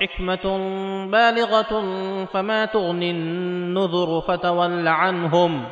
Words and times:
حكمة 0.00 0.58
بالغة 1.06 1.84
فما 2.24 2.64
تغني 2.64 3.10
النذر 3.10 4.20
فتول 4.20 4.88
عنهم. 4.88 5.66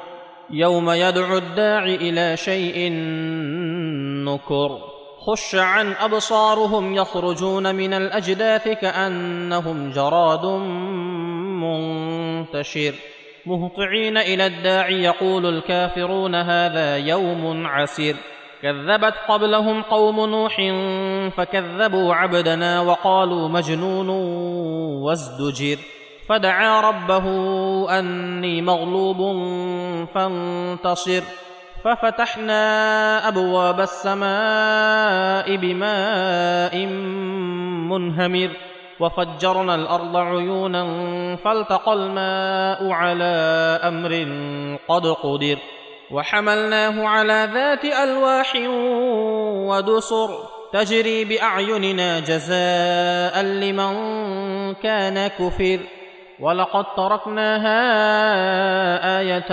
يوم 0.51 0.91
يدعو 0.91 1.39
الداع 1.39 1.85
إلى 1.85 2.37
شيء 2.37 2.93
نكر. 4.25 4.79
خش 5.19 5.55
عن 5.55 5.93
أبصارهم 5.93 6.95
يخرجون 6.95 7.75
من 7.75 7.95
الأجداث 7.95 8.69
كأنهم 8.69 9.91
جراد 9.91 10.47
منتشر. 11.63 12.95
مهطعين 13.47 14.17
إلى 14.17 14.47
الداع 14.47 14.91
يقول 14.91 15.47
الكافرون 15.47 16.35
هذا 16.35 16.97
يوم 16.97 17.67
عسير. 17.67 18.15
كذبت 18.63 19.15
قبلهم 19.29 19.83
قوم 19.83 20.27
نوح 20.27 20.57
فكذبوا 21.37 22.15
عبدنا 22.15 22.81
وقالوا 22.81 23.49
مجنون 23.49 24.09
وازدجر 25.03 25.79
فدعا 26.29 26.81
ربه 26.81 27.27
أني 27.99 28.63
مغلوب 28.63 29.19
فانتصر 30.15 31.23
ففتحنا 31.85 33.29
أبواب 33.29 33.81
السماء 33.81 35.57
بماء 35.57 36.87
منهمر 37.91 38.51
وفجرنا 39.01 39.75
الأرض 39.75 40.17
عيونا 40.17 40.85
فالتقى 41.37 41.93
الماء 41.93 42.91
على 42.91 43.35
أمر 43.85 44.13
قد 44.89 45.07
قدر 45.07 45.59
وحملناه 46.13 47.09
على 47.09 47.51
ذات 47.55 47.85
ألواح 47.85 48.53
ودسر 49.69 50.31
تجري 50.73 51.25
بأعيننا 51.25 52.21
جزاء 52.21 53.43
لمن 53.43 53.95
كان 54.75 55.27
كفر. 55.27 55.79
ولقد 56.41 56.85
تركناها 56.97 57.81
آية 59.21 59.51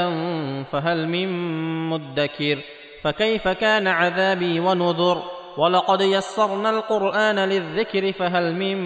فهل 0.63 1.07
من 1.07 1.29
مدكر. 1.89 2.57
فكيف 3.03 3.47
كان 3.47 3.87
عذابي 3.87 4.59
ونذر؟ 4.59 5.23
ولقد 5.57 6.01
يسرنا 6.01 6.69
القرآن 6.69 7.39
للذكر 7.39 8.11
فهل 8.11 8.53
من 8.53 8.77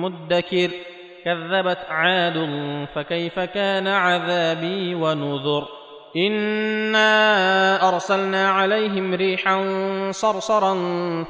مدكر. 0.00 0.70
كذبت 1.24 1.78
عاد 1.88 2.48
فكيف 2.94 3.38
كان 3.40 3.88
عذابي 3.88 4.94
ونذر؟ 4.94 5.77
انا 6.16 7.88
ارسلنا 7.88 8.50
عليهم 8.50 9.14
ريحا 9.14 9.62
صرصرا 10.10 10.74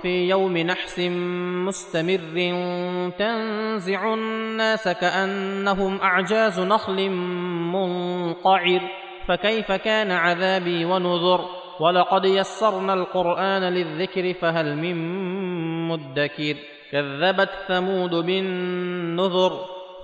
في 0.02 0.28
يوم 0.28 0.58
نحس 0.58 0.98
مستمر 1.66 2.18
تنزع 3.18 4.14
الناس 4.14 4.88
كانهم 4.88 6.00
اعجاز 6.00 6.60
نخل 6.60 7.10
منقعر 7.72 8.80
فكيف 9.28 9.72
كان 9.72 10.10
عذابي 10.10 10.84
ونذر 10.84 11.44
ولقد 11.80 12.24
يسرنا 12.24 12.94
القران 12.94 13.62
للذكر 13.62 14.34
فهل 14.34 14.76
من 14.76 14.96
مدكر 15.88 16.56
كذبت 16.92 17.50
ثمود 17.68 18.14
بالنذر 18.14 19.77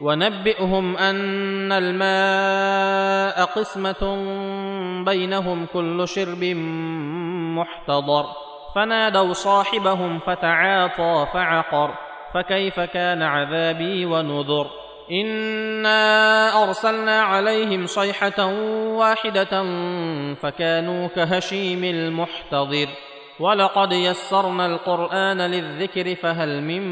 ونبئهم 0.00 0.96
أن 0.96 1.72
الماء 1.72 3.44
قسمة 3.44 4.16
بينهم 5.04 5.66
كل 5.72 6.08
شرب 6.08 6.44
محتضر. 7.58 8.24
فنادوا 8.74 9.32
صاحبهم 9.32 10.18
فتعاطى 10.18 11.26
فعقر. 11.32 11.94
فكيف 12.34 12.80
كان 12.80 13.22
عذابي 13.22 14.04
ونذر؟ 14.04 14.66
إنا 15.12 16.64
أرسلنا 16.64 17.22
عليهم 17.22 17.86
صيحة 17.86 18.46
واحدة 18.86 19.64
فكانوا 20.34 21.06
كهشيم 21.06 21.84
المحتضر. 21.84 22.88
ولقد 23.40 23.92
يسرنا 23.92 24.66
القرآن 24.66 25.40
للذكر 25.40 26.14
فهل 26.14 26.62
من 26.62 26.82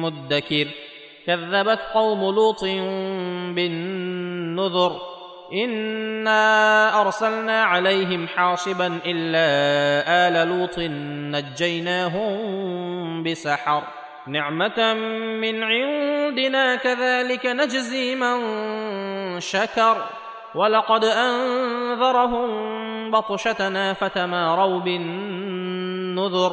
مدكر. 0.00 0.66
كذبت 1.30 1.80
قوم 1.94 2.34
لوط 2.34 2.64
بالنذر 3.54 4.92
إنا 5.52 7.00
أرسلنا 7.00 7.64
عليهم 7.64 8.26
حاصبا 8.26 8.98
إلا 9.06 9.48
آل 10.28 10.48
لوط 10.48 10.78
نجيناهم 11.34 13.22
بسحر. 13.22 13.82
نعمة 14.26 14.94
من 15.40 15.62
عندنا 15.62 16.76
كذلك 16.76 17.46
نجزي 17.46 18.14
من 18.14 18.40
شكر. 19.40 19.96
ولقد 20.54 21.04
أنذرهم 21.04 22.50
بطشتنا 23.10 23.92
فتماروا 23.92 24.80
بالنذر. 24.80 26.52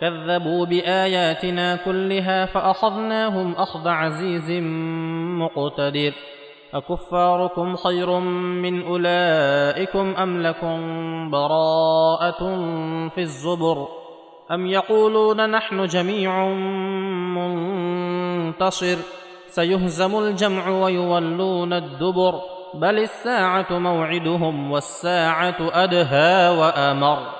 كذبوا 0.00 0.66
بآياتنا 0.66 1.76
كلها 1.76 2.46
فأخذناهم 2.46 3.52
أخذ 3.52 3.88
عزيز 3.88 4.62
مقتدر. 5.40 6.12
أكفاركم 6.74 7.76
خير 7.76 8.18
من 8.62 8.86
أولئكم 8.86 10.14
أم 10.16 10.42
لكم 10.42 10.80
براءة 11.30 12.38
في 13.14 13.20
الزبر؟ 13.20 13.88
أم 14.50 14.66
يقولون 14.66 15.50
نحن 15.50 15.86
جميع 15.86 16.44
منتصر 17.36 18.96
سيهزم 19.46 20.18
الجمع 20.18 20.68
ويولون 20.68 21.72
الدبر 21.72 22.40
بل 22.74 22.98
الساعة 22.98 23.78
موعدهم 23.78 24.72
والساعة 24.72 25.56
أدهى 25.60 26.58
وأمر. 26.58 27.39